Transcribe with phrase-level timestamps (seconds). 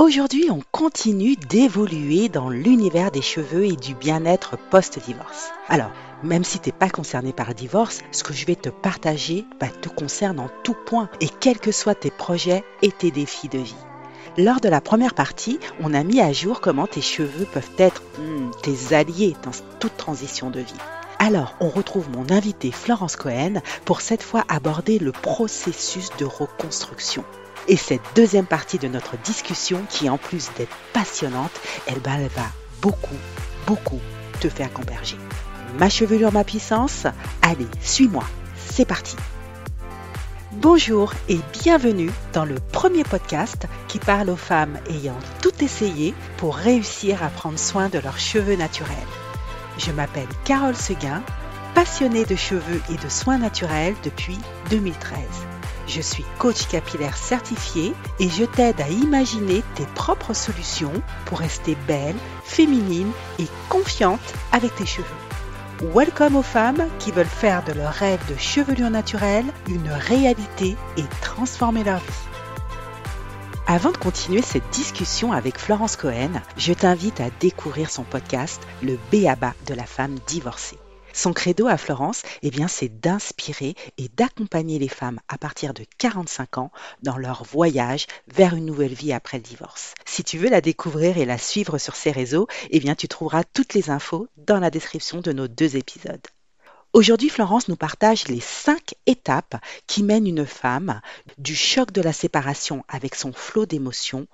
[0.00, 5.50] Aujourd'hui, on continue d'évoluer dans l'univers des cheveux et du bien-être post-divorce.
[5.68, 5.90] Alors,
[6.22, 9.44] même si tu n'es pas concerné par un divorce, ce que je vais te partager
[9.82, 13.58] te concerne en tout point et quels que soient tes projets et tes défis de
[13.58, 13.76] vie.
[14.38, 18.02] Lors de la première partie, on a mis à jour comment tes cheveux peuvent être
[18.18, 20.80] hmm, tes alliés dans toute transition de vie.
[21.18, 27.22] Alors, on retrouve mon invité Florence Cohen pour cette fois aborder le processus de reconstruction.
[27.68, 31.52] Et cette deuxième partie de notre discussion, qui en plus d'être passionnante,
[31.86, 32.46] elle, va
[32.80, 33.18] beaucoup,
[33.66, 34.00] beaucoup
[34.40, 35.16] te faire converger.
[35.78, 37.06] Ma chevelure, ma puissance
[37.42, 38.24] Allez, suis-moi,
[38.56, 39.16] c'est parti
[40.52, 46.56] Bonjour et bienvenue dans le premier podcast qui parle aux femmes ayant tout essayé pour
[46.56, 48.96] réussir à prendre soin de leurs cheveux naturels.
[49.78, 51.22] Je m'appelle Carole Seguin,
[51.74, 54.38] passionnée de cheveux et de soins naturels depuis
[54.70, 55.49] 2013.
[55.92, 60.92] Je suis coach capillaire certifié et je t'aide à imaginer tes propres solutions
[61.24, 63.10] pour rester belle, féminine
[63.40, 64.20] et confiante
[64.52, 65.04] avec tes cheveux.
[65.92, 71.04] Welcome aux femmes qui veulent faire de leur rêve de chevelure naturelle une réalité et
[71.22, 72.28] transformer leur vie.
[73.66, 78.96] Avant de continuer cette discussion avec Florence Cohen, je t'invite à découvrir son podcast Le
[79.10, 80.78] Béaba de la femme divorcée.
[81.12, 85.84] Son credo à Florence, eh bien, c'est d'inspirer et d'accompagner les femmes à partir de
[85.98, 86.70] 45 ans
[87.02, 89.94] dans leur voyage vers une nouvelle vie après le divorce.
[90.04, 93.44] Si tu veux la découvrir et la suivre sur ses réseaux, eh bien, tu trouveras
[93.44, 96.26] toutes les infos dans la description de nos deux épisodes.
[96.92, 101.00] Aujourd'hui, Florence nous partage les cinq étapes qui mènent une femme
[101.38, 104.26] du choc de la séparation avec son flot d'émotions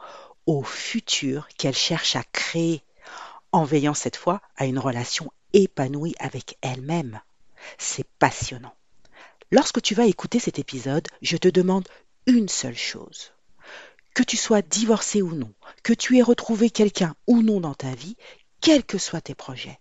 [0.47, 2.83] au futur qu'elle cherche à créer
[3.53, 5.31] en veillant cette fois à une relation
[5.65, 7.21] épanouie avec elle-même.
[7.79, 8.75] C'est passionnant.
[9.51, 11.89] Lorsque tu vas écouter cet épisode, je te demande
[12.27, 13.33] une seule chose.
[14.15, 17.95] Que tu sois divorcé ou non, que tu aies retrouvé quelqu'un ou non dans ta
[17.95, 18.17] vie,
[18.61, 19.79] quels que soient tes projets,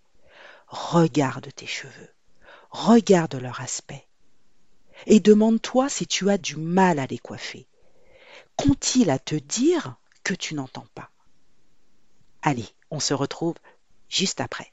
[0.68, 2.10] regarde tes cheveux,
[2.70, 4.06] regarde leur aspect
[5.08, 7.68] et demande-toi si tu as du mal à les coiffer.
[8.56, 11.12] Qu'ont-ils à te dire que tu n'entends pas?
[12.42, 13.56] Allez, on se retrouve
[14.10, 14.72] juste après.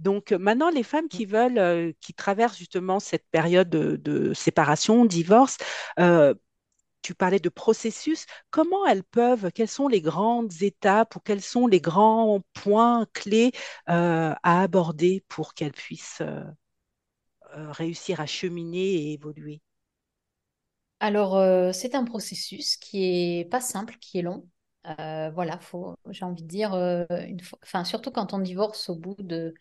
[0.00, 5.58] Donc maintenant, les femmes qui veulent, euh, qui traversent justement cette période de, séparation, divorce,
[5.98, 6.34] euh,
[7.02, 11.66] tu parlais de processus, comment elles peuvent, quelles sont les grandes étapes ou quels sont
[11.66, 13.52] les grands points clés
[13.88, 16.22] euh, à aborder pour qu'elles puissent
[17.52, 19.60] réussir à cheminer et évoluer?
[21.00, 23.04] Alors, c'est un processus qui
[23.40, 24.46] est pas simple, qui est long.
[24.84, 25.58] voilà,
[26.10, 26.76] j'ai envie de dire,
[27.84, 29.54] surtout quand on divorce au bout de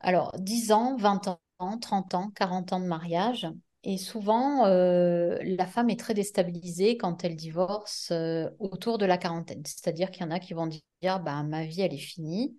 [0.00, 3.46] alors, 10 ans, 20 ans, 30 ans, 40 ans de mariage.
[3.82, 9.18] Et souvent, euh, la femme est très déstabilisée quand elle divorce euh, autour de la
[9.18, 9.62] quarantaine.
[9.66, 12.56] C'est-à-dire qu'il y en a qui vont dire bah, ma vie, elle est finie,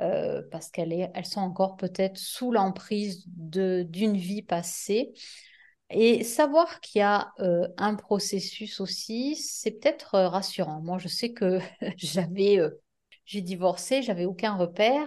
[0.00, 5.12] euh, parce qu'elles elles sont encore peut-être sous l'emprise d'une vie passée.
[5.90, 7.32] Et savoir qu'il y a
[7.76, 10.80] un processus aussi, c'est peut-être rassurant.
[10.80, 11.60] Moi, je sais que
[11.96, 12.58] j'avais,
[13.24, 15.06] j'ai divorcé, j'avais aucun repère.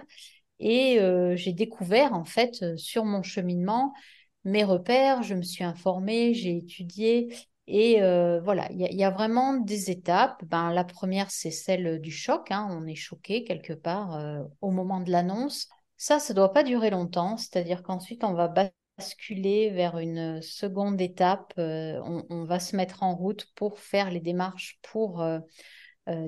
[0.60, 3.94] Et euh, j'ai découvert, en fait, euh, sur mon cheminement,
[4.44, 7.34] mes repères, je me suis informée, j'ai étudié.
[7.66, 10.44] Et euh, voilà, il y, a vraiment des étapes.
[10.44, 12.50] Ben, la première, c'est celle du choc.
[12.50, 12.68] Hein.
[12.70, 14.20] On est choqué quelque part
[14.60, 15.68] au moment de l'annonce.
[15.96, 17.36] Ça, ça ne doit pas durer longtemps.
[17.36, 21.52] C'est-à-dire qu'ensuite, on va basculer vers une seconde étape.
[21.58, 25.24] On, on, va se mettre en route pour faire les démarches pour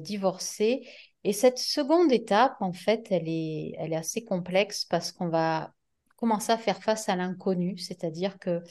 [0.01, 0.87] divorcer.
[1.25, 5.73] Et cette seconde étape, en fait, elle est, elle est assez complexe parce qu'on va
[6.17, 8.63] commencer à faire face à l'inconnu, c'est-à-dire que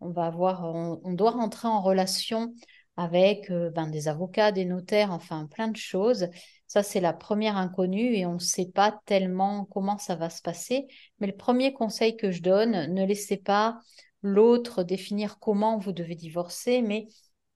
[0.00, 2.54] on va avoir, on, doit rentrer en relation
[2.96, 6.28] avec euh, ben, des avocats, des notaires, enfin plein de choses.
[6.66, 10.42] Ça, c'est la première inconnue et on ne sait pas tellement comment ça va se
[10.42, 10.86] passer.
[11.20, 13.78] Mais le premier conseil que je donne, ne laissez pas
[14.22, 17.06] l'autre définir comment vous devez divorcer, mais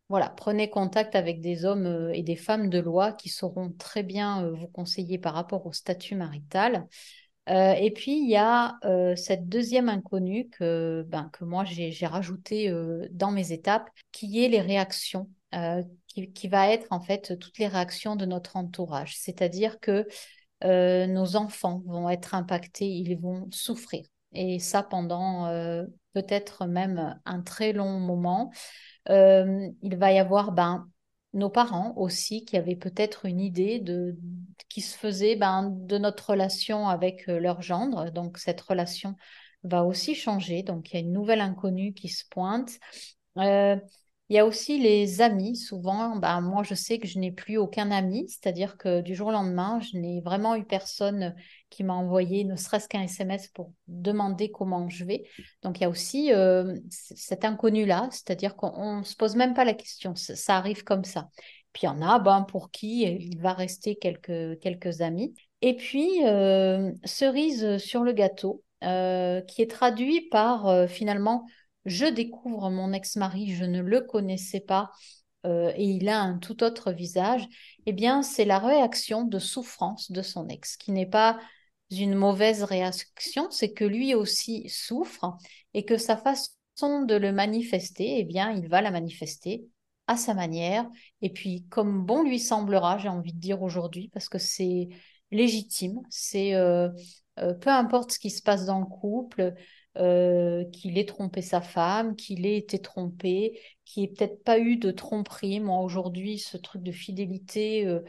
[0.09, 4.03] voilà, prenez contact avec des hommes euh, et des femmes de loi qui sauront très
[4.03, 6.87] bien euh, vous conseiller par rapport au statut marital.
[7.51, 8.79] Euh, et puis, il y a
[9.17, 12.71] cette deuxième inconnue que, ben, que moi, j'ai rajouté
[13.11, 15.31] dans mes étapes, qui est les réactions,
[16.09, 19.17] qui, qui, va être en fait toutes les réactions de notre entourage.
[19.17, 20.07] C'est-à-dire que
[20.63, 24.05] nos enfants vont être impactés, ils vont souffrir.
[24.33, 25.49] Et ça pendant
[26.13, 28.51] peut-être même un très long moment.
[29.11, 30.89] Euh, il va y avoir ben,
[31.33, 34.17] nos parents aussi qui avaient peut-être une idée de
[34.69, 38.11] qui se faisait ben, de notre relation avec euh, leur gendre.
[38.11, 39.15] Donc cette relation
[39.63, 40.63] va aussi changer.
[40.63, 42.71] Donc il y a une nouvelle inconnue qui se pointe.
[43.39, 43.77] Euh,
[44.31, 45.57] Il y a aussi les amis.
[45.57, 49.29] Souvent, ben, moi, je sais que je n'ai plus aucun ami, c'est-à-dire que du jour
[49.29, 51.35] au lendemain, je n'ai vraiment eu personne
[51.71, 55.25] qui m'a envoyé ne serait-ce qu'un SMS pour demander comment je vais.
[55.63, 59.65] Donc, il y a aussi euh, cet inconnu-là, c'est-à-dire qu'on ne se pose même pas
[59.65, 61.29] la question, ça, arrive comme ça.
[61.73, 65.35] Puis il y en a ben, pour qui il va rester quelques, amis.
[65.63, 71.47] Et puis, euh, cerise sur le gâteau, euh, qui est traduit par finalement
[71.89, 74.91] je découvre mon ex-mari, je ne le connaissais pas
[75.47, 77.47] euh, et il a un tout autre visage,
[77.87, 81.39] eh bien, c'est la réaction de souffrance de son ex, qui n'est pas
[81.91, 85.37] une mauvaise réaction, c'est que lui aussi souffre
[85.75, 89.67] et que sa façon de le manifester, eh bien, il va la manifester
[90.07, 90.89] à sa manière
[91.23, 94.89] et puis comme bon lui semblera, j'ai envie de dire aujourd'hui, parce que c'est
[95.31, 96.89] légitime, c'est euh,
[97.39, 99.55] euh, peu importe ce qui se passe dans le couple,
[99.99, 104.77] euh, qu'il ait trompé sa femme, qu'il ait été trompé, qu'il ait peut-être pas eu
[104.77, 105.61] de tromperie.
[105.61, 108.01] Moi, aujourd'hui, ce truc de fidélité, euh,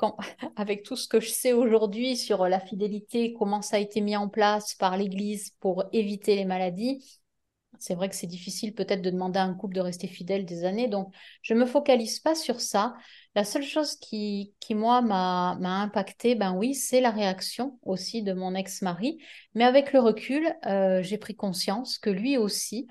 [0.56, 4.16] avec tout ce que je sais aujourd'hui sur la fidélité, comment ça a été mis
[4.16, 7.04] en place par l'Église pour éviter les maladies,
[7.78, 10.64] c'est vrai que c'est difficile peut-être de demander à un couple de rester fidèle des
[10.64, 10.88] années.
[10.88, 12.94] Donc, je ne me focalise pas sur ça.
[13.34, 18.32] La seule chose qui, qui moi, m'a impacté, ben oui, c'est la réaction aussi de
[18.32, 19.18] mon ex-mari.
[19.54, 22.86] Mais avec le recul, euh, j'ai pris conscience que lui aussi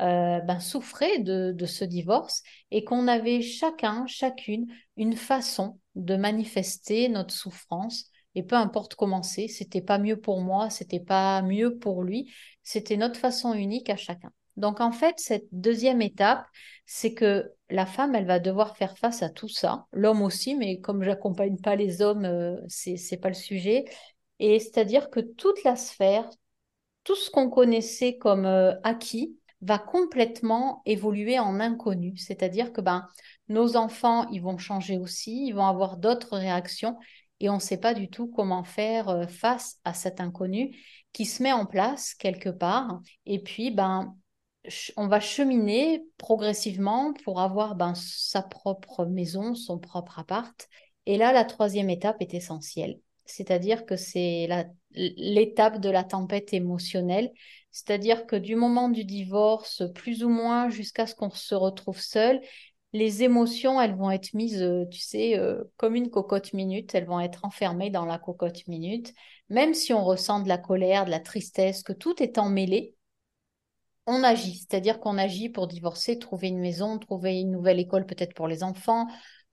[0.00, 6.16] euh, ben, souffrait de, de ce divorce et qu'on avait chacun, chacune, une façon de
[6.16, 8.06] manifester notre souffrance.
[8.34, 12.32] Et peu importe comment c'est, c'était pas mieux pour moi, c'était pas mieux pour lui,
[12.62, 14.32] c'était notre façon unique à chacun.
[14.56, 16.44] Donc en fait, cette deuxième étape,
[16.86, 20.80] c'est que la femme, elle va devoir faire face à tout ça, l'homme aussi, mais
[20.80, 23.84] comme j'accompagne pas les hommes, euh, c'est c'est pas le sujet.
[24.38, 26.28] Et c'est-à-dire que toute la sphère,
[27.04, 32.16] tout ce qu'on connaissait comme euh, acquis, va complètement évoluer en inconnu.
[32.16, 33.06] C'est-à-dire que ben
[33.48, 36.98] nos enfants, ils vont changer aussi, ils vont avoir d'autres réactions
[37.42, 40.78] et on ne sait pas du tout comment faire euh, face à cet inconnu
[41.12, 43.00] qui se met en place quelque part.
[43.26, 44.16] Et puis, ben,
[44.96, 50.68] on va cheminer progressivement pour avoir ben, sa propre maison, son propre appart.
[51.06, 53.00] Et là, la troisième étape est essentielle.
[53.24, 54.48] C'est-à-dire que c'est
[54.92, 57.32] l'étape de la tempête émotionnelle.
[57.72, 62.40] C'est-à-dire que du moment du divorce, plus ou moins jusqu'à ce qu'on se retrouve seul,
[62.92, 67.06] les émotions, elles vont être mises, euh, tu sais, euh, comme une cocotte minute, elles
[67.06, 69.14] vont être enfermées dans la cocotte minute.
[69.48, 72.94] Même si on ressent de la colère, de la tristesse, que tout est emmêlé,
[74.06, 74.56] on agit.
[74.58, 78.62] C'est-à-dire qu'on agit pour divorcer, trouver une maison, trouver une nouvelle école peut-être pour les
[78.62, 79.06] enfants,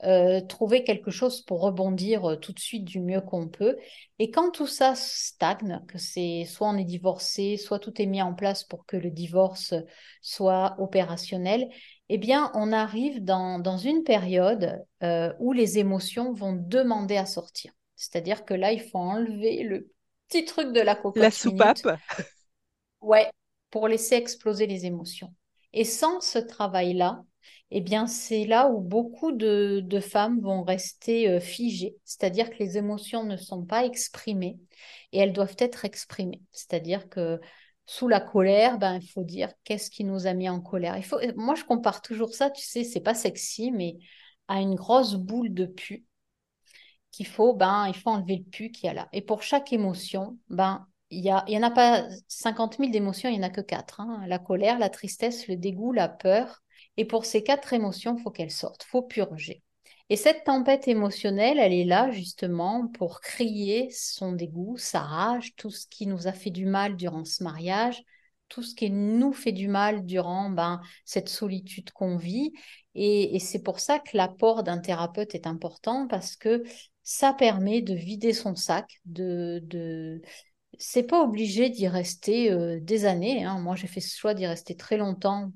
[0.03, 3.77] euh, trouver quelque chose pour rebondir tout de suite du mieux qu'on peut.
[4.17, 8.21] Et quand tout ça stagne, que c'est soit on est divorcé, soit tout est mis
[8.21, 9.73] en place pour que le divorce
[10.21, 11.69] soit opérationnel,
[12.09, 17.25] eh bien, on arrive dans, dans une période euh, où les émotions vont demander à
[17.25, 17.71] sortir.
[17.95, 19.91] C'est-à-dire que là, il faut enlever le
[20.27, 21.21] petit truc de la cocotte.
[21.21, 21.79] La soupape.
[23.01, 23.29] Ouais,
[23.69, 25.33] pour laisser exploser les émotions.
[25.73, 27.23] Et sans ce travail-là,
[27.71, 31.95] eh bien, c'est là où beaucoup de, de femmes vont rester euh, figées.
[32.03, 34.59] C'est-à-dire que les émotions ne sont pas exprimées
[35.11, 36.41] et elles doivent être exprimées.
[36.51, 37.39] C'est-à-dire que
[37.85, 40.97] sous la colère, ben, il faut dire qu'est-ce qui nous a mis en colère.
[40.97, 43.97] Il faut, moi, je compare toujours ça, tu sais, c'est pas sexy, mais
[44.47, 46.05] à une grosse boule de pu
[47.11, 49.09] qu'il faut, ben, il faut enlever le pu qu'il y a là.
[49.13, 52.91] Et pour chaque émotion, ben, il y, a, il y en a pas 50 000
[52.91, 53.99] d'émotions, il n'y en a que quatre.
[53.99, 54.23] Hein.
[54.27, 56.61] La colère, la tristesse, le dégoût, la peur.
[56.99, 59.63] Et pour ces quatre émotions, faut qu'elles sortent, faut purger.
[60.09, 65.69] Et cette tempête émotionnelle, elle est là justement pour crier son dégoût, sa rage, tout
[65.69, 68.03] ce qui nous a fait du mal durant ce mariage,
[68.49, 72.51] tout ce qui nous fait du mal durant ben, cette solitude qu'on vit.
[72.95, 76.63] Et, c'est pour ça que l'apport d'un thérapeute est important parce que
[77.03, 80.21] ça permet de vider son sac, de, de...
[80.77, 83.45] c'est pas obligé d'y rester euh, des années.
[83.45, 83.57] Hein.
[83.59, 85.53] Moi, j'ai fait ce choix d'y rester très longtemps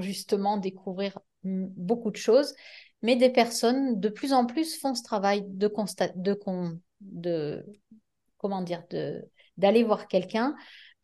[0.00, 2.54] justement découvrir beaucoup de choses
[3.02, 6.38] mais des personnes de plus en plus font ce travail de constat, de,
[7.00, 7.64] de
[8.38, 8.82] comment dire,
[9.56, 10.54] d'aller voir quelqu'un.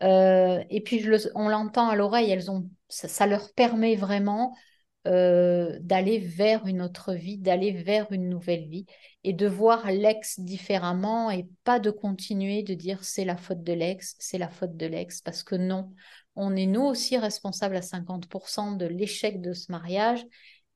[0.02, 4.56] Euh, et puis je le, on l'entend à l'oreille, elles ont, ça, leur permet vraiment
[5.06, 8.86] euh, d'aller vers une autre vie, d'aller vers une nouvelle vie
[9.24, 13.72] et de voir l'ex différemment et pas de continuer de dire c'est la faute de
[13.72, 15.92] l'ex, c'est la faute de l'ex, parce que non,
[16.36, 20.24] on est nous aussi responsables à 50% de l'échec de ce mariage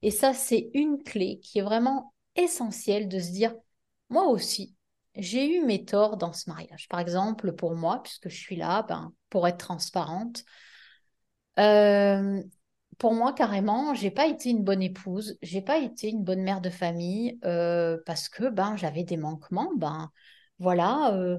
[0.02, 3.54] et ça, c'est une clé qui est vraiment essentielle de se dire,
[4.08, 4.74] moi aussi,
[5.14, 6.88] j'ai eu mes torts dans ce mariage.
[6.88, 10.44] Par exemple, pour moi, puisque je suis là, ben, pour être transparente,
[11.58, 12.42] euh,
[12.98, 16.60] pour moi, carrément, j'ai pas été une bonne épouse, j'ai pas été une bonne mère
[16.60, 19.70] de famille euh, parce que ben j'avais des manquements.
[19.76, 20.10] Ben
[20.58, 21.38] voilà, euh,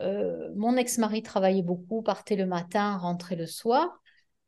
[0.00, 4.00] euh, mon ex-mari travaillait beaucoup, partait le matin, rentrait le soir.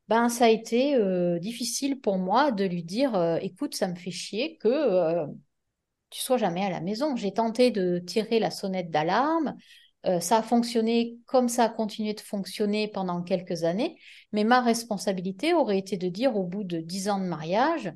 [0.08, 0.96] Ben ça a été
[1.40, 5.26] difficile pour moi de lui dire, écoute, ça me fait chier que
[6.10, 7.16] tu sois jamais à la maison.
[7.16, 9.56] J'ai tenté de tirer la sonnette d'alarme.
[10.06, 13.98] Euh, ça a fonctionné comme ça a continué de fonctionner pendant quelques années,
[14.32, 17.92] mais ma responsabilité aurait été de dire au bout de dix ans de mariage,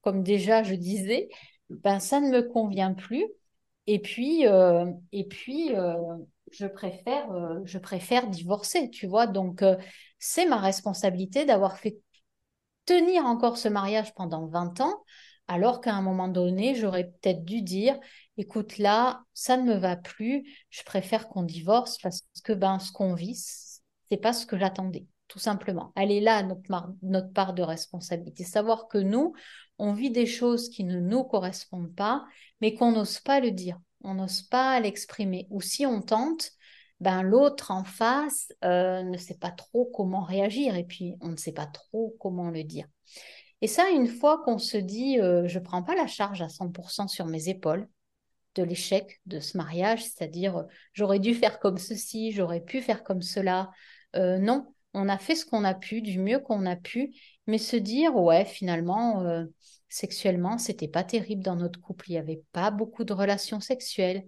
[0.00, 1.28] comme déjà je disais,
[1.68, 3.26] ben ça ne me convient plus.
[3.86, 5.94] Et puis, euh, et puis euh,
[6.52, 7.28] je préfère,
[7.64, 9.26] je préfère divorcer, tu vois.
[9.26, 9.64] Donc,
[10.18, 11.96] c'est ma responsabilité d'avoir fait
[12.86, 15.04] tenir encore ce mariage pendant 20 ans,
[15.46, 17.98] alors qu'à un moment donné, j'aurais peut-être dû dire,
[18.40, 22.90] écoute, là, ça ne me va plus, je préfère qu'on divorce parce que ben, ce
[22.90, 25.92] qu'on vit, c'est pas ce que j'attendais, tout simplement.
[25.94, 26.70] Elle est là, notre,
[27.02, 28.44] notre part de responsabilité.
[28.44, 29.34] Savoir que nous,
[29.78, 32.24] on vit des choses qui ne nous correspondent pas,
[32.60, 35.46] mais qu'on n'ose pas le dire, on n'ose pas l'exprimer.
[35.50, 36.50] Ou si on tente,
[37.00, 41.36] ben, l'autre en face euh, ne sait pas trop comment réagir et puis on ne
[41.36, 42.86] sait pas trop comment le dire.
[43.62, 46.48] Et ça, une fois qu'on se dit, euh, je ne prends pas la charge à
[46.48, 47.88] 100% sur mes épaules,
[48.54, 53.04] de l'échec de ce mariage, c'est-à-dire euh, j'aurais dû faire comme ceci, j'aurais pu faire
[53.04, 53.70] comme cela.
[54.16, 57.14] Euh, non, on a fait ce qu'on a pu, du mieux qu'on a pu,
[57.46, 59.44] mais se dire ouais, finalement, euh,
[59.88, 64.24] sexuellement, c'était pas terrible dans notre couple, il n'y avait pas beaucoup de relations sexuelles.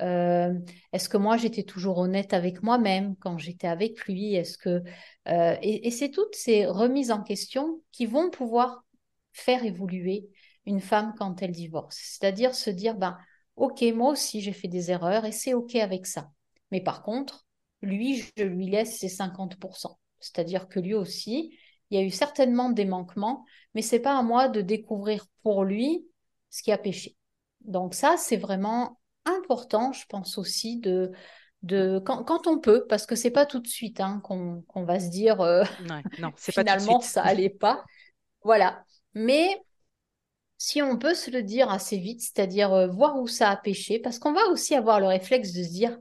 [0.00, 4.36] Est-ce que moi j'étais toujours honnête avec moi-même quand j'étais avec lui?
[4.36, 4.84] Est-ce que
[5.26, 8.84] et, et c'est toutes ces remises en question qui vont pouvoir
[9.32, 10.28] faire évoluer
[10.68, 11.96] une femme quand elle divorce.
[11.98, 13.16] C'est-à-dire se dire ben
[13.58, 16.30] Ok, moi aussi j'ai fait des erreurs et c'est ok avec ça.
[16.70, 17.46] Mais par contre,
[17.82, 19.98] lui, je lui laisse ses 50%.
[20.20, 21.56] C'est-à-dire que lui aussi,
[21.90, 25.64] il y a eu certainement des manquements, mais c'est pas à moi de découvrir pour
[25.64, 26.06] lui
[26.50, 27.16] ce qui a péché.
[27.60, 31.12] Donc ça, c'est vraiment important, je pense aussi de
[31.64, 35.08] de quand, on peut, parce que c'est pas tout de suite hein, qu'on va se
[35.08, 35.64] dire euh,
[36.20, 37.84] non, finalement ça allait pas.
[38.44, 38.84] Voilà.
[39.14, 39.60] Mais
[40.58, 43.98] si on peut se le dire assez vite, c'est-à-dire euh, voir où ça a péché,
[43.98, 45.98] parce qu'on va aussi avoir le réflexe de se dire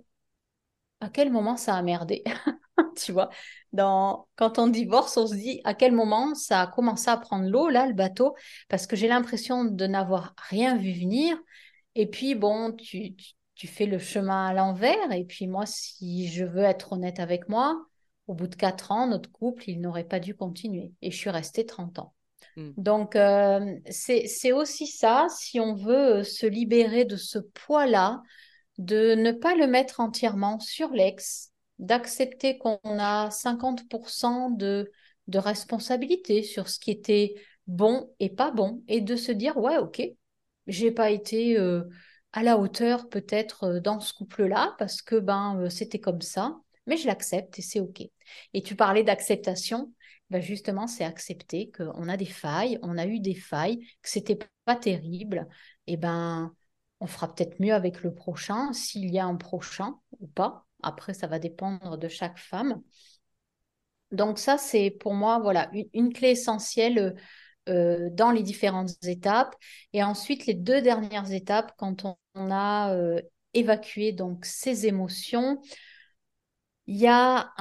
[0.99, 2.23] à quel moment ça a merdé.
[2.97, 3.29] tu vois,
[3.75, 7.69] quand on divorce, on se dit à quel moment ça a commencé à prendre l'eau,
[7.69, 8.35] là, le bateau,
[8.69, 11.37] parce que j'ai l'impression de n'avoir rien vu venir.
[11.95, 13.15] Et puis, bon, tu,
[13.55, 15.11] tu, fais le chemin à l'envers.
[15.11, 17.85] Et puis, moi, si je veux être honnête avec moi,
[18.27, 20.93] au bout de quatre ans, notre couple, il n'aurait pas dû continuer.
[21.01, 22.13] Et je suis restée 30 ans.
[22.57, 22.71] Mm.
[22.75, 28.21] Donc, euh, c'est aussi ça, si on veut euh, se libérer de ce poids-là,
[28.79, 34.91] de ne pas le mettre entièrement sur l'ex, d'accepter qu'on a 50% de,
[35.27, 37.35] de responsabilité sur ce qui était
[37.67, 40.01] bon et pas bon, et de se dire, ouais, ok,
[40.65, 41.83] j'ai pas été euh,
[42.33, 47.07] à la hauteur peut-être dans ce couple-là, parce que ben c'était comme ça, mais je
[47.07, 48.01] l'accepte et c'est ok.
[48.53, 49.93] Et tu parlais d'acceptation,
[50.29, 54.39] ben justement, c'est accepter qu'on a des failles, on a eu des failles, que c'était
[54.65, 55.48] pas terrible.
[55.88, 56.53] Et ben,
[57.00, 60.65] on fera peut-être mieux avec le prochain, s'il y a un prochain ou pas.
[60.84, 62.81] Après, ça va dépendre de chaque femme.
[64.12, 67.15] Donc ça, c'est pour moi, voilà, une, clé essentielle
[67.67, 69.55] euh, dans les différentes étapes.
[69.93, 73.22] Et ensuite, les deux dernières étapes, quand on, a euh,
[73.53, 75.60] évacué donc ces émotions,
[76.88, 77.53] il y a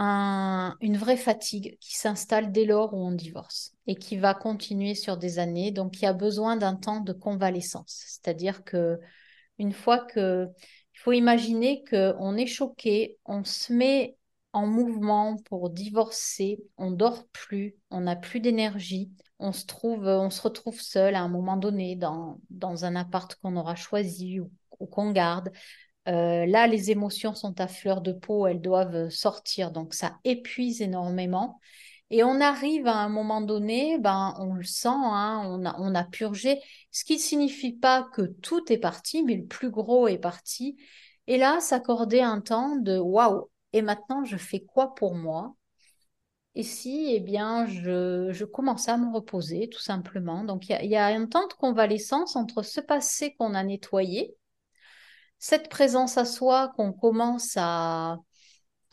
[0.81, 5.17] une vraie fatigue qui s'installe dès lors où on divorce et qui va continuer sur
[5.17, 5.73] des années.
[5.73, 8.05] Donc, il y a besoin d'un temps de convalescence.
[8.07, 9.01] C'est-à-dire que
[9.59, 10.47] une fois que,
[10.95, 14.17] il faut imaginer qu'on est choqué, on se met
[14.53, 20.31] en mouvement pour divorcer, on dort plus, on n'a plus d'énergie, on se trouve, on
[20.31, 24.51] se retrouve seul à un moment donné dans, dans un appart qu'on aura choisi ou
[24.87, 25.51] qu'on garde.
[26.09, 30.81] Euh, là, les émotions sont à fleur de peau, elles doivent sortir, donc ça épuise
[30.81, 31.61] énormément.
[32.11, 35.43] Et on arrive à un moment donné, ben, on le sent, hein,
[35.79, 36.61] on, a, purgé,
[36.93, 40.77] ce qui ne signifie pas que tout est parti, mais le plus gros est parti.
[41.27, 45.57] Et là, s'accorder un temps de waouh, et maintenant je fais quoi pour moi?
[46.55, 46.65] Et
[47.17, 50.43] eh bien, je, commence à me reposer, tout simplement.
[50.43, 54.35] Donc, il y, y a, un temps de convalescence entre ce passé qu'on a nettoyé,
[55.39, 58.19] cette présence à soi qu'on commence à,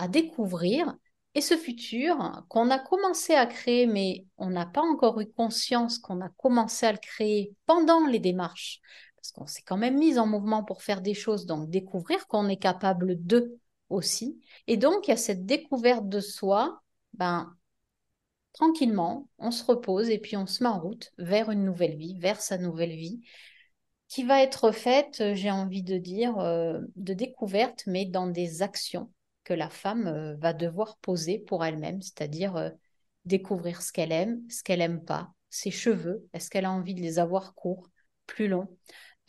[0.10, 0.98] découvrir
[1.34, 5.98] et ce futur qu'on a commencé à créer, mais on n'a pas encore eu conscience
[5.98, 8.82] qu'on a commencé à le créer pendant les démarches,
[9.16, 12.50] parce qu'on s'est quand même mis en mouvement pour faire des choses, donc découvrir qu'on
[12.50, 13.58] est capable de
[13.90, 14.42] aussi.
[14.68, 16.82] Et donc, il y a cette découverte de soi,
[17.14, 17.56] ben,
[18.54, 22.18] tranquillement, on se repose et puis on se met en route vers une nouvelle vie,
[22.20, 23.22] vers sa nouvelle vie,
[24.08, 28.62] qui va être faite, euh, j'ai envie de dire, euh, de découverte, mais dans des
[28.62, 29.12] actions
[29.44, 32.72] que la femme euh, va devoir poser pour elle-même, c'est-à-dire
[33.26, 37.02] découvrir ce qu'elle aime, ce qu'elle aime pas, ses cheveux, est-ce qu'elle a envie de
[37.02, 37.90] les avoir courts,
[38.28, 38.70] plus longs,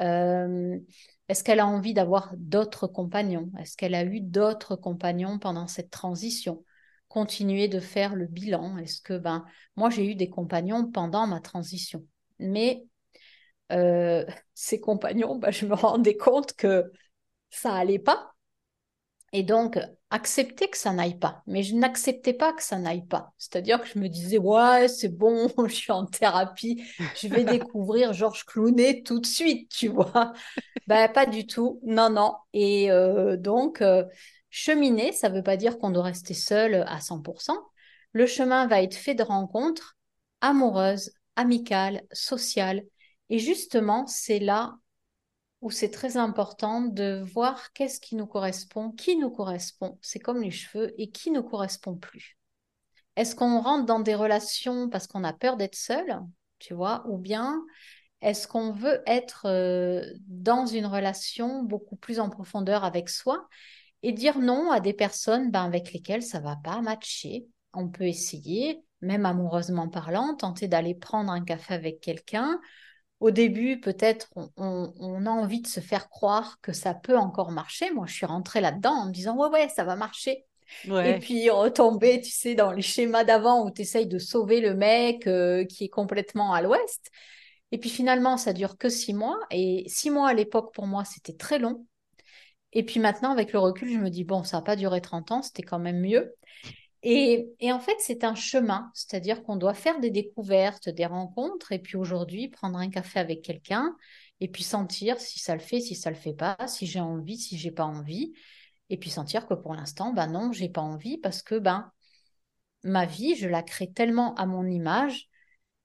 [0.01, 5.91] est-ce qu'elle a envie d'avoir d'autres compagnons, est-ce qu'elle a eu d'autres compagnons pendant cette
[5.91, 6.65] transition,
[7.09, 9.45] continuer de faire le bilan, est-ce que ben
[9.77, 12.05] moi j'ai eu des compagnons pendant ma transition,
[12.39, 12.85] mais
[13.73, 16.91] euh, ces compagnons, bah, je me rendais compte que
[17.51, 18.35] ça allait pas.
[19.33, 19.81] Et donc,
[20.11, 21.43] accepter que ça n'aille pas.
[21.49, 23.33] Mais je n'acceptais pas que ça n'aille pas.
[23.37, 26.85] C'est-à-dire que je me disais, ouais, c'est bon, je suis en thérapie,
[27.21, 30.33] je vais découvrir Georges Clounet tout de suite, tu vois.
[30.87, 31.81] ben, pas du tout.
[31.85, 32.37] Non, non.
[32.53, 34.05] Et euh, donc, euh,
[34.51, 37.59] cheminer, ça ne veut pas dire qu'on doit rester seul à 100%.
[38.13, 39.97] Le chemin va être fait de rencontres
[40.41, 42.85] amoureuses, amicales, sociales,
[43.31, 44.77] et justement, c'est là
[45.61, 49.99] où c'est très important de voir qu'est-ce qui nous correspond, qui nous correspond.
[50.03, 52.37] C'est comme les cheveux et qui ne correspond plus.
[53.17, 56.21] Est-ce qu'on rentre dans des relations parce qu'on a peur d'être seul,
[56.59, 57.63] tu vois, ou bien
[58.21, 63.49] est-ce qu'on veut être euh, dans une relation beaucoup plus en profondeur avec soi
[64.03, 67.47] et dire non à des personnes ben, avec lesquelles ça va pas matcher?
[67.73, 72.61] On peut essayer, même amoureusement parlant, tenter d'aller prendre un café avec quelqu'un
[73.25, 74.29] au début, peut-être,
[74.59, 77.91] on, a envie de se faire croire que ça peut encore marcher.
[77.91, 80.45] Moi, je suis rentrée là-dedans en me disant, ouais, ouais, ça va marcher.
[80.85, 84.75] Et puis retomber, tu sais, dans les schémas d'avant où tu essayes de sauver le
[84.75, 87.11] mec euh, qui est complètement à l'ouest.
[87.73, 89.41] Et puis finalement, ça dure que six mois.
[89.51, 91.87] Et six mois à l'époque, pour moi, c'était très long.
[92.75, 95.33] Et puis maintenant, avec le recul, je me dis, bon, ça n'a pas duré 30
[95.33, 96.35] ans, c'était quand même mieux.
[97.07, 101.79] Et, en fait, c'est un chemin, c'est-à-dire qu'on doit faire des découvertes, des rencontres, et
[101.79, 103.95] puis aujourd'hui, prendre un café avec quelqu'un,
[104.41, 107.37] et puis sentir si ça le fait, si ça le fait pas, si j'ai envie,
[107.37, 108.33] si j'ai pas envie,
[108.89, 111.91] et puis sentir que pour l'instant, ben non, j'ai pas envie parce que ben
[112.85, 115.29] ma vie, je la crée tellement à mon image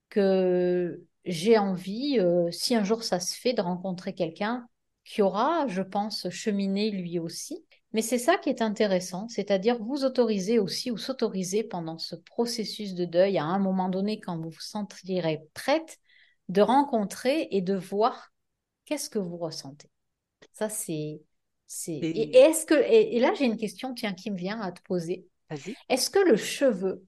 [0.10, 4.68] que j'ai envie, euh, si un jour ça se fait, de rencontrer quelqu'un
[5.04, 10.04] qui aura, je pense, cheminé lui aussi mais c'est ça qui est intéressant, c'est-à-dire vous
[10.04, 14.50] autoriser aussi ou s'autoriser pendant ce processus de deuil à un moment donné quand vous
[14.50, 15.98] vous sentirez prête
[16.50, 18.32] de rencontrer et de voir
[18.86, 19.90] qu'est-ce que vous ressentez.
[20.54, 21.22] Ça c'est
[21.66, 24.82] c'est et, est-ce que et, là j'ai une question tiens qui me vient à te
[24.84, 25.28] poser.
[25.90, 27.04] Est-ce que le cheveu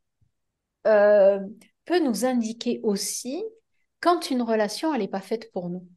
[0.88, 1.39] euh,
[1.86, 3.44] peut nous indiquer aussi
[4.00, 5.88] quand une relation elle n'est pas faite pour nous?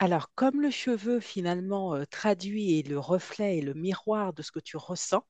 [0.00, 4.50] Alors, comme le cheveu finalement euh, traduit et le reflet et le miroir de ce
[4.50, 5.22] que tu ressens,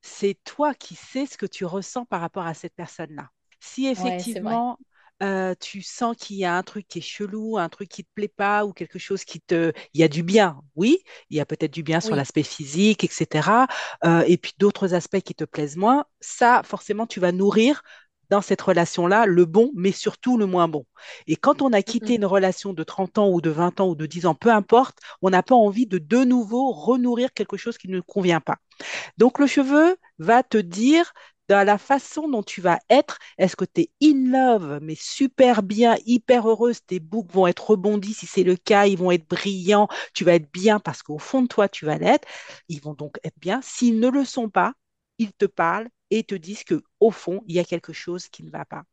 [0.00, 3.28] c'est toi qui sais ce que tu ressens par rapport à cette personne-là.
[3.60, 4.78] Si effectivement
[5.22, 8.10] euh, tu sens qu'il y a un truc qui est chelou, un truc qui te
[8.14, 11.40] plaît pas ou quelque chose qui te, il y a du bien, oui, il y
[11.40, 13.66] a peut-être du bien sur l'aspect physique, etc.
[14.04, 17.82] Euh, et puis d'autres aspects qui te plaisent moins, ça forcément tu vas nourrir
[18.30, 20.84] dans cette relation-là le bon, mais surtout le moins bon.
[21.26, 23.94] Et quand on a quitté une relation de 30 ans ou de 20 ans ou
[23.94, 27.78] de 10 ans, peu importe, on n'a pas envie de de nouveau renourrir quelque chose
[27.78, 28.56] qui ne convient pas.
[29.18, 31.12] Donc le cheveu va te dire
[31.48, 35.62] dans la façon dont tu vas être, est-ce que tu es in love, mais super
[35.62, 39.26] bien, hyper heureuse, tes boucles vont être rebondies, si c'est le cas, ils vont être
[39.28, 42.28] brillants, tu vas être bien parce qu'au fond de toi, tu vas l'être,
[42.68, 43.60] ils vont donc être bien.
[43.62, 44.74] S'ils ne le sont pas,
[45.18, 48.42] ils te parlent et te disent que au fond, il y a quelque chose qui
[48.44, 48.84] ne va pas.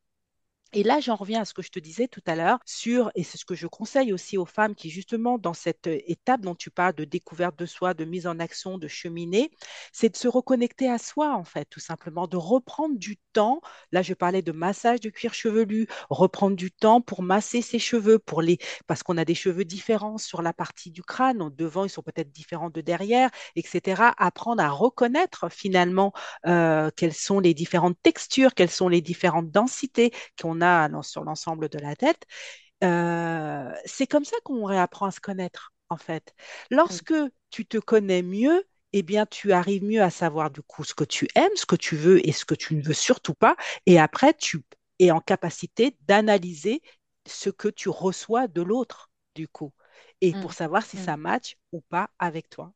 [0.78, 3.24] Et là, j'en reviens à ce que je te disais tout à l'heure sur, et
[3.24, 6.54] c'est ce que je conseille aussi aux femmes qui, justement, dans cette euh, étape dont
[6.54, 9.52] tu parles de découverte de soi, de mise en action, de cheminer,
[9.94, 13.62] c'est de se reconnecter à soi, en fait, tout simplement, de reprendre du temps.
[13.94, 18.20] Là, je parlais de massage de cuir chevelu, reprendre du temps pour masser ses cheveux,
[18.20, 21.52] pour les, parce qu'on a des cheveux différents sur la partie du crâne.
[21.56, 24.12] Devant, ils sont peut-être différents de derrière, etc.
[24.18, 26.12] Apprendre à reconnaître finalement
[26.48, 30.64] euh, quelles sont les différentes textures, quelles sont les différentes densités qu'on a
[31.01, 32.23] sur l'ensemble de la tête.
[32.84, 36.34] Euh, c'est comme ça qu'on réapprend à se connaître, en fait.
[36.69, 37.13] Lorsque
[37.49, 41.04] tu te connais mieux, eh bien, tu arrives mieux à savoir du coup ce que
[41.04, 43.56] tu aimes, ce que tu veux et ce que tu ne veux surtout pas.
[43.86, 44.62] Et après, tu
[44.99, 46.82] es en capacité d'analyser
[47.28, 49.73] ce que tu reçois de l'autre, du coup,
[50.21, 50.54] et pour mmh.
[50.54, 51.04] savoir si mmh.
[51.04, 52.73] ça match ou pas avec toi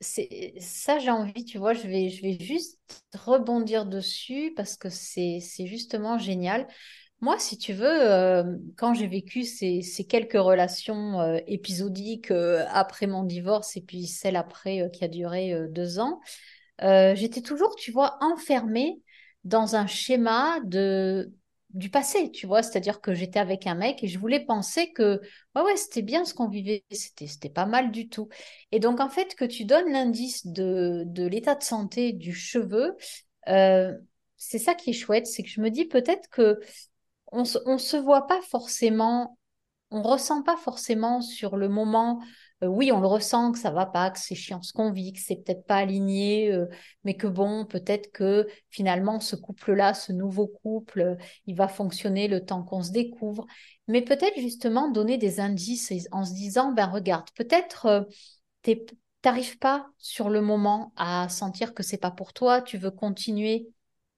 [0.00, 2.78] c'est ça j'ai envie tu vois je vais je vais juste
[3.14, 6.66] rebondir dessus parce que c'est c'est justement génial.
[7.20, 8.44] Moi si tu veux euh,
[8.76, 14.06] quand j'ai vécu ces, ces, quelques relations euh, épisodiques euh, après mon divorce et puis
[14.06, 16.20] celle après qui a duré deux ans
[16.80, 19.00] j'étais toujours tu vois enfermée
[19.44, 21.32] dans un schéma de
[21.70, 25.20] du passé, tu vois, c'est-à-dire que j'étais avec un mec et je voulais penser que
[25.54, 28.28] ouais ouais, c'était bien ce qu'on vivait, c'était c'était pas mal du tout.
[28.72, 32.96] Et donc en fait que tu donnes l'indice de, de l'état de santé du cheveu,
[33.48, 33.92] euh,
[34.36, 36.60] c'est ça qui est chouette, c'est que je me dis peut-être que
[37.32, 39.38] on, on se voit pas forcément,
[39.90, 42.22] on ressent pas forcément sur le moment
[42.62, 45.12] euh, oui, on le ressent que ça va pas, que c'est chiant ce qu'on vit,
[45.12, 46.66] que c'est peut-être pas aligné, euh,
[47.04, 51.16] mais que bon, peut-être que finalement ce couple-là, ce nouveau couple, euh,
[51.46, 53.46] il va fonctionner le temps qu'on se découvre.
[53.88, 58.08] Mais peut-être justement donner des indices en se disant, ben regarde, peut-être
[58.62, 58.78] tu
[59.22, 63.68] t'arrives pas sur le moment à sentir que c'est pas pour toi, tu veux continuer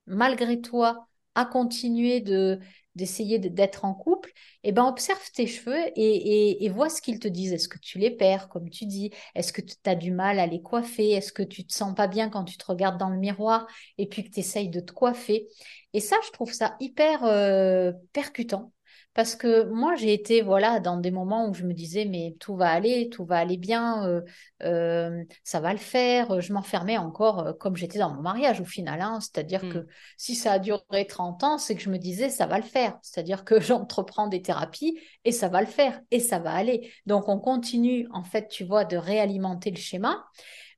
[0.07, 2.59] malgré toi à continuer de
[2.99, 4.33] d'essayer d'être en couple,
[4.65, 7.53] eh ben observe tes cheveux et, vois ce qu'ils te disent.
[7.53, 9.11] Est-ce que tu les perds, comme tu dis?
[9.35, 11.13] Est-ce que tu as du mal à les coiffer?
[11.13, 14.07] Est-ce que tu te sens pas bien quand tu te regardes dans le miroir et
[14.09, 15.49] puis que tu essayes de te coiffer?
[15.95, 18.73] Et ça, je trouve ça hyper euh, percutant
[19.19, 22.55] parce que moi, j'ai été voilà dans des moments où je me disais mais tout
[22.55, 24.21] va aller, tout va aller bien, euh,
[24.63, 26.41] euh, ça va le faire.
[26.41, 29.01] Je m'enfermais encore euh, comme j'étais dans mon mariage au final.
[29.01, 29.19] Hein.
[29.21, 29.73] C'est-à-dire Hmm.
[29.73, 32.63] que si ça a duré 30 ans, c'est que je me disais ça va le
[32.63, 32.97] faire.
[33.03, 36.93] C'est-à-dire que j'entreprends des thérapies et ça va le faire et ça va aller.
[37.07, 40.25] Donc on continue en fait, tu vois, de réalimenter le schéma.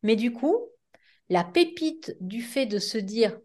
[0.03, 0.57] Mais du coup,
[1.29, 3.39] la pépite du fait de se dire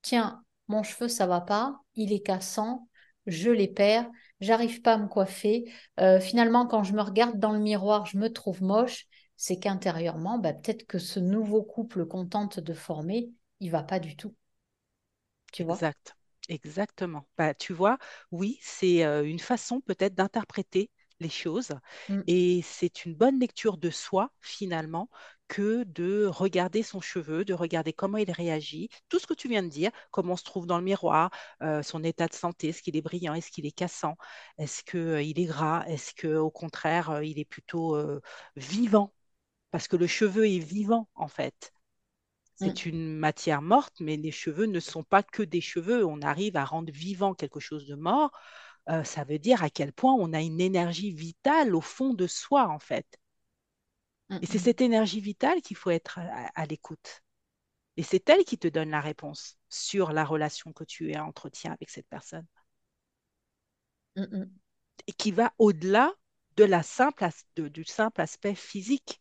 [0.00, 2.88] tiens, mon cheveu ça va pas, il est cassant,
[3.26, 4.08] je les perds,
[4.40, 5.72] j'arrive pas à me coiffer.
[6.00, 9.06] Euh, finalement, quand je me regarde dans le miroir, je me trouve moche.
[9.36, 13.98] C'est qu'intérieurement, bah, peut-être que ce nouveau couple qu'on tente de former, il va pas
[14.00, 14.34] du tout.
[15.52, 15.82] Tu vois?
[15.82, 16.16] Exact,
[16.48, 17.26] exactement.
[17.38, 17.98] Bah, tu vois,
[18.30, 21.72] oui, c'est euh, une façon peut-être d'interpréter les choses
[22.08, 25.10] Mm, et c'est une bonne lecture de soi finalement
[25.50, 29.62] que de regarder son cheveu, de regarder comment il réagit, tout ce que tu viens
[29.64, 31.30] de dire, comment on se trouve dans le miroir,
[31.62, 34.16] euh, son état de santé, est-ce qu'il est brillant, est-ce qu'il est cassant,
[34.58, 38.20] est-ce qu'il est gras, est-ce qu'au contraire, euh, il est plutôt euh,
[38.56, 39.12] vivant,
[39.72, 41.72] parce que le cheveu est vivant en fait.
[42.60, 46.04] mm, C'est une matière morte, mais les cheveux ne sont pas que des cheveux.
[46.06, 48.30] On arrive à rendre vivant quelque chose de mort.
[48.90, 52.26] Euh, ça veut dire à quel point on a une énergie vitale au fond de
[52.28, 53.06] soi, en fait.
[54.30, 57.22] Mm, Et c'est mm, cette énergie vitale qu'il faut être à, à l'écoute.
[57.98, 61.90] Et c'est elle qui te donne la réponse sur la relation que tu entretiens avec
[61.90, 62.46] cette personne.
[64.16, 64.50] mm.
[65.06, 66.14] Et qui va au-delà
[66.56, 69.20] de la simple as- de- du simple aspect physique,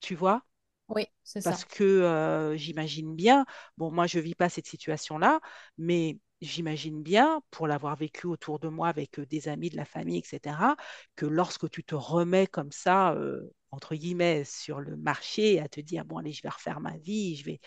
[0.00, 0.44] tu vois?
[0.88, 1.64] Oui, c'est Parce ça.
[1.64, 3.46] que euh, j'imagine bien,
[3.78, 5.40] bon, moi je vis pas cette situation-là,
[5.78, 10.18] mais j'imagine bien, pour l'avoir vécu autour de moi avec des amis, de la famille,
[10.18, 10.76] etc.,
[11.16, 15.80] que lorsque tu te remets comme ça, euh, entre guillemets, sur le marché, à te
[15.80, 17.60] dire, bon, allez, je vais refaire ma vie, je vais...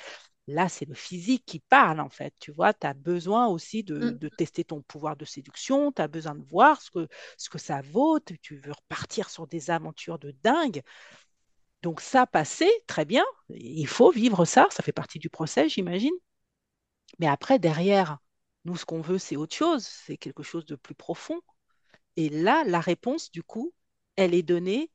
[0.47, 2.33] Là, c'est le physique qui parle, en fait.
[2.39, 6.01] Tu vois, tu as besoin aussi de, Mm, de tester ton pouvoir de séduction, tu
[6.01, 7.07] as besoin de voir ce que,
[7.37, 10.83] ce que ça vaut, tu tu veux repartir sur des aventures de dingue.
[11.83, 16.13] Donc ça, passé, très bien, il faut vivre ça, ça fait partie du procès, j'imagine.
[17.19, 18.17] Mais après, derrière,
[18.65, 21.39] nous, ce qu'on veut, c'est autre chose, c'est quelque chose de plus profond.
[22.15, 23.73] Et là, la réponse, du coup,
[24.15, 24.91] elle est donnée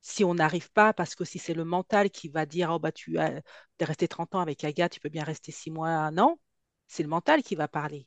[0.00, 2.92] si on n'arrive pas, parce que si c'est le mental qui va dire, oh bah
[2.92, 3.42] tu as,
[3.80, 6.38] es resté 30 ans avec Agathe, tu peux bien rester 6 mois, un an,
[6.86, 8.06] c'est le mental qui va parler.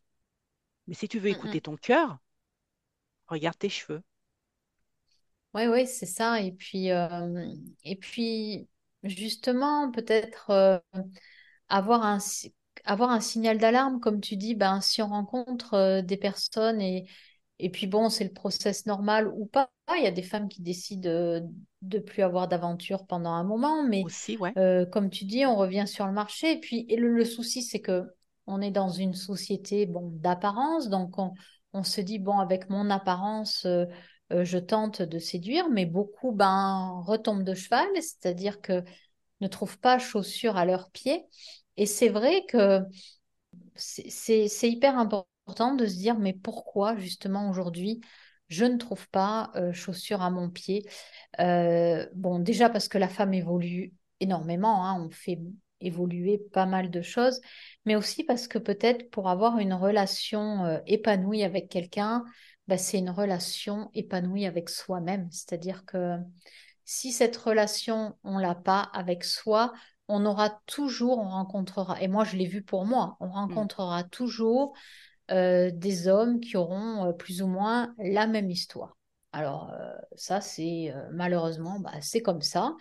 [0.88, 1.62] Mais si tu veux mm, écouter mm.
[1.62, 2.18] ton cœur,
[3.28, 4.02] regarde tes cheveux.
[5.54, 6.40] Oui, oui, c'est ça.
[6.40, 8.70] Et puis, euh, et puis
[9.04, 10.80] justement, peut-être euh,
[11.68, 12.20] avoir un,
[12.86, 17.08] avoir un signal d'alarme, comme tu dis, ben, si on rencontre euh, des personnes et,
[17.60, 19.70] et puis bon, c'est le process normal ou pas.
[19.98, 21.42] Il y a des femmes qui décident euh,
[21.82, 24.54] de plus avoir d'aventure pendant un moment, mais Aussi, ouais.
[24.58, 26.54] euh, comme tu dis, on revient sur le marché.
[26.54, 28.04] Et puis, et le, le souci, c'est que
[28.48, 31.34] on est dans une société bon, d'apparence, donc on,
[31.74, 33.66] on se dit, bon, avec mon apparence.
[34.32, 38.84] je tente de séduire, mais beaucoup ben, retombent de cheval, c'est-à-dire que
[39.42, 41.26] ne trouvent pas chaussures à leurs pieds.
[41.82, 42.82] Et c'est vrai que
[43.76, 48.02] c'est hyper important de se dire, mais pourquoi justement aujourd'hui,
[48.50, 50.88] je ne trouve pas euh, chaussures à mon pied?
[51.40, 55.40] Euh, bon, déjà parce que la femme évolue énormément, hein, on fait
[55.82, 57.42] évoluer pas mal de choses,
[57.86, 62.24] mais aussi parce que peut-être pour avoir une relation euh, épanouie avec quelqu'un,
[62.68, 65.28] bah, c'est une relation épanouie avec soi-même.
[65.32, 66.18] C'est-à-dire que
[66.86, 69.74] si cette relation, on l'a pas avec soi,
[70.08, 73.34] on aura toujours, on rencontrera, et moi je l'ai vu pour moi, on Mm.
[73.34, 74.74] rencontrera toujours
[75.32, 78.98] euh, des hommes qui auront euh, plus ou moins la même histoire.
[79.34, 82.76] Alors euh, ça, c'est malheureusement, bah, c'est comme ça.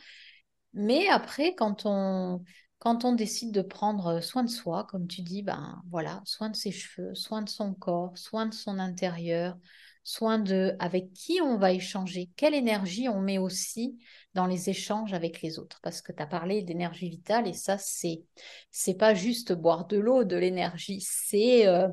[0.75, 2.45] Mais après, quand on,
[2.79, 6.57] quand on décide de prendre soin de soi, comme tu dis, ben voilà, soin de
[6.57, 9.57] ses cheveux, soin de son corps, soin de son intérieur,
[10.03, 13.99] soin de avec qui on va échanger, quelle énergie on met aussi
[14.35, 15.81] dans les échanges avec les autres.
[15.83, 18.23] Parce que tu as parlé d'énergie vitale et ça, c'est
[18.71, 21.89] c'est pas juste boire de l'eau, de l'énergie, c'est euh,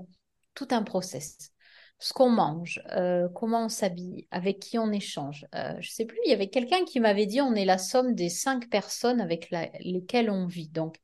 [0.53, 1.51] tout un process
[1.99, 5.47] ce qu'on mange, euh, comment on s'habille, avec qui on échange.
[5.55, 8.13] Euh, je sais plus, il y avait quelqu'un qui m'avait dit on est la somme
[8.13, 10.69] des cinq personnes avec lesquelles on vit.
[10.69, 10.97] Donc,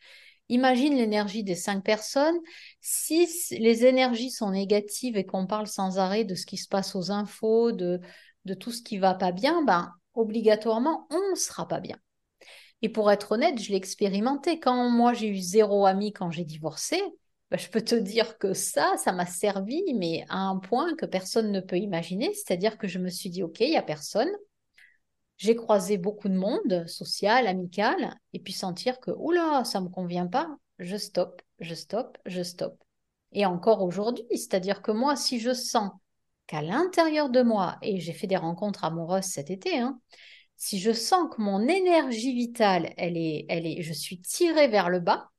[0.53, 2.37] imagine l'énergie des cinq personnes.
[2.81, 6.95] Si les énergies sont négatives et qu'on parle sans arrêt de ce qui se passe
[6.95, 7.99] aux infos, de,
[8.45, 11.97] de tout ce qui va pas bien, ben, obligatoirement, on ne sera pas bien.
[12.81, 14.59] Et pour être honnête, je l'ai expérimenté.
[14.59, 17.01] Quand moi, j'ai eu zéro ami quand j'ai divorcé,
[17.49, 21.05] bah, je peux te dire que ça, ça m'a servi, mais à un point que
[21.05, 22.33] personne ne peut imaginer.
[22.33, 24.29] C'est-à-dire que je me suis dit, OK, il n'y a personne.
[25.43, 29.89] J'ai croisé beaucoup de monde, social, amical, et puis sentir que, oula, ça ne me
[29.89, 30.47] convient pas,
[30.79, 32.81] je stoppe, je stoppe, je stoppe.
[33.33, 35.91] Et encore aujourd'hui, c'est-à-dire que moi, si je sens
[36.47, 39.99] qu'à l'intérieur de moi, et j'ai fait des rencontres amoureuses cet été, hein,
[40.55, 45.01] si je sens que mon énergie vitale, elle est, elle je suis tirée vers le
[45.01, 45.29] bas,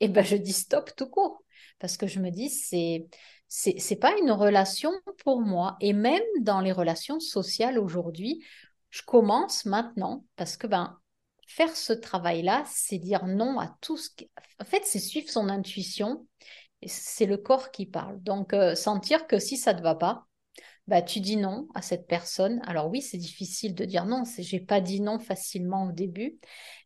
[0.00, 1.42] et eh ben je dis stop tout court.
[1.78, 3.06] Parce que je me dis c'est
[3.48, 4.92] c'est pas une relation
[5.24, 5.78] pour moi.
[5.80, 8.44] Et même dans les relations sociales aujourd'hui
[8.94, 10.96] je commence maintenant parce que ben
[11.48, 14.30] faire ce travail là c'est dire non à tout ce qui
[14.60, 16.28] en fait c'est suivre son intuition
[16.80, 19.96] et c'est le corps qui parle donc euh, sentir que si ça ne te va
[19.96, 20.26] pas
[20.86, 22.60] bah, tu dis non à cette personne.
[22.66, 26.38] Alors oui, c'est difficile de dire non, j'ai pas dit non facilement au début,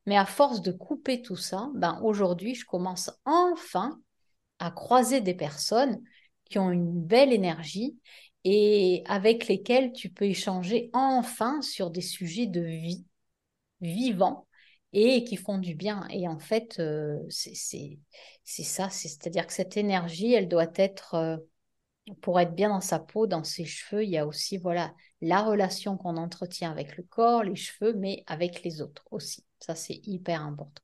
[0.07, 4.01] mais à force de couper tout ça, ben aujourd'hui, je commence enfin
[4.61, 6.01] à croiser des personnes
[6.45, 7.99] qui ont une belle énergie
[8.51, 13.05] et avec lesquelles tu peux échanger enfin sur des sujets de vie
[13.83, 14.47] vivants
[14.95, 16.07] et qui font du bien.
[16.09, 17.99] Et en fait, euh, c'est
[18.45, 21.37] ça, c'est-à-dire que cette énergie, elle doit être, euh,
[22.23, 25.43] pour être bien dans sa peau, dans ses cheveux, il y a aussi voilà la
[25.43, 29.45] relation qu'on entretient avec le corps, les cheveux, mais avec les autres aussi.
[29.61, 30.83] Ça, c'est hyper important.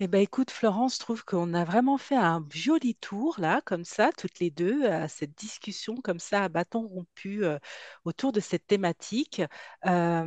[0.00, 3.84] Eh ben, écoute, Florence, je trouve qu'on a vraiment fait un joli tour là, comme
[3.84, 7.58] ça, toutes les deux, à cette discussion comme ça, à bâton rompu euh,
[8.04, 9.42] autour de cette thématique.
[9.86, 10.24] Euh,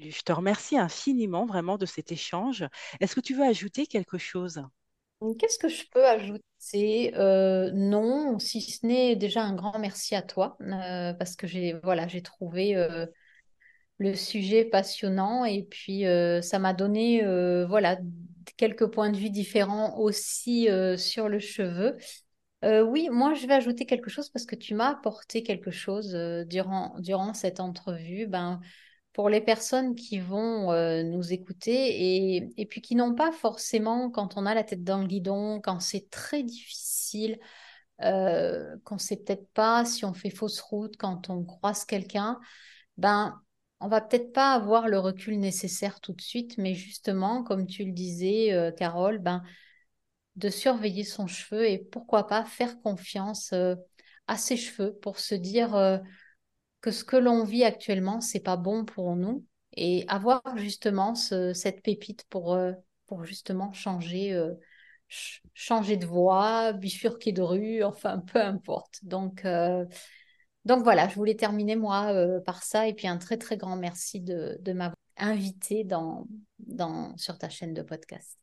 [0.00, 2.64] je te remercie infiniment vraiment de cet échange.
[3.00, 4.62] Est-ce que tu veux ajouter quelque chose?
[5.38, 7.14] Qu'est-ce que je peux ajouter?
[7.16, 10.56] Euh, non, si ce n'est déjà un grand merci à toi,
[11.18, 12.74] parce que j'ai voilà, trouvé
[13.98, 16.04] le sujet passionnant et puis
[16.42, 17.22] ça m'a donné
[17.66, 17.98] voilà
[18.56, 21.96] quelques points de vue différents aussi euh, sur le cheveu.
[22.64, 26.14] Euh, oui, moi je vais ajouter quelque chose parce que tu m'as apporté quelque chose
[26.14, 28.26] euh, durant, durant cette entrevue.
[28.26, 28.60] Ben,
[29.12, 31.72] pour les personnes qui vont nous écouter
[32.36, 35.60] et, et puis qui n'ont pas forcément, quand on a la tête dans le guidon,
[35.60, 37.36] quand c'est très difficile,
[37.98, 42.38] qu'on ne sait peut-être pas si on fait fausse route, quand on croise quelqu'un,
[42.96, 43.40] ben
[43.80, 47.84] on va peut-être pas avoir le recul nécessaire tout de suite, mais justement, comme tu
[47.84, 49.42] le disais, euh, Carole, ben,
[50.36, 53.74] de surveiller son cheveu et pourquoi pas faire confiance euh,
[54.26, 55.98] à ses cheveux pour se dire euh,
[56.80, 59.44] que ce que l'on vit actuellement, c'est pas bon pour nous
[59.76, 62.58] et avoir justement cette pépite pour,
[63.06, 64.36] pour justement changer,
[65.54, 69.00] changer de voie, bifurquer de rue, enfin peu importe.
[69.04, 69.44] Donc,
[70.68, 73.74] donc voilà, je voulais terminer moi euh, par ça et puis un très très grand
[73.74, 76.26] merci de, m'avoir invité dans,
[77.16, 78.38] sur ta chaîne de podcast.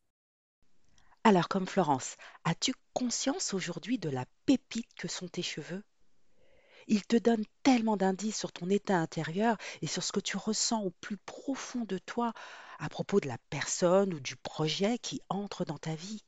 [1.24, 5.84] Alors comme Florence, as-tu conscience aujourd'hui de la pépite que sont tes cheveux?
[6.88, 10.82] Ils te donnent tellement d'indices sur ton état intérieur et sur ce que tu ressens
[10.82, 12.34] au plus profond de toi
[12.80, 16.24] à propos de la personne ou du projet qui entre dans ta vie.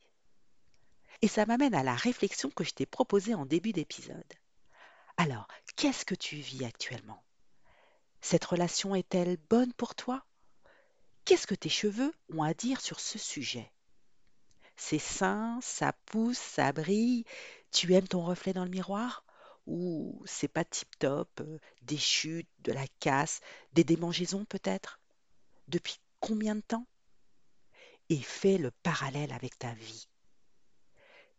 [1.24, 4.34] Et ça m'amène à la réflexion que je t'ai proposée en début d'épisode.
[5.17, 7.23] Alors, qu'est-ce que tu vis actuellement?
[8.21, 10.25] Cette relation est-elle bonne pour toi?
[11.25, 13.71] Qu'est-ce que tes cheveux ont à dire sur ce sujet?
[14.75, 17.25] C'est sain, ça pousse, ça brille,
[17.71, 19.25] tu aimes ton reflet dans le miroir?
[19.65, 23.41] Ou c'est pas tip-top, euh, des chutes, de la casse,
[23.73, 24.99] des démangeaisons peut-être?
[25.67, 26.88] Depuis combien de temps?
[28.10, 30.08] Et fais le parallèle avec ta vie.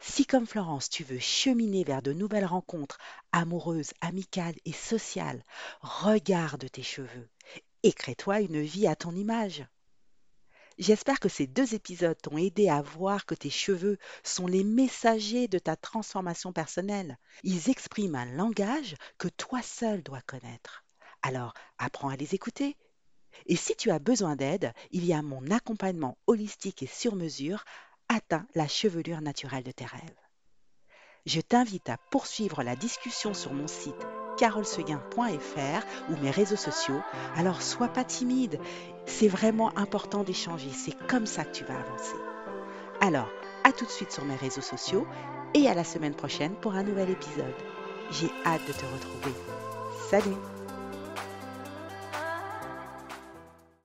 [0.00, 2.98] Si comme Florence, tu veux cheminer vers de nouvelles rencontres
[3.32, 5.44] amoureuses, amicales et sociales,
[5.80, 7.28] regarde tes cheveux
[7.84, 9.64] et crée-toi une vie à ton image.
[10.78, 15.48] J'espère que ces deux épisodes t'ont aidé à voir que tes cheveux sont les messagers
[15.48, 17.18] de ta transformation personnelle.
[17.42, 20.84] Ils expriment un langage que toi seul dois connaître.
[21.22, 22.76] Alors, apprends à les écouter,
[23.46, 27.64] Et si tu as besoin d'aide, il y a mon accompagnement holistique et sur mesure,
[28.08, 30.00] Atteins la chevelure naturelle de tes rêves.
[31.26, 34.06] Je t'invite à poursuivre la discussion sur mon site
[34.38, 37.02] carolseguin.fr ou mes réseaux sociaux.
[37.36, 38.60] Alors sois pas timide,
[39.06, 42.16] c'est vraiment important d'échanger, c'est comme ça que tu vas avancer.
[43.00, 43.28] Alors,
[43.64, 45.06] à tout de suite sur mes réseaux sociaux
[45.54, 47.54] et à la semaine prochaine pour un nouvel épisode.
[48.10, 49.34] J'ai hâte de te retrouver.
[50.08, 50.57] Salut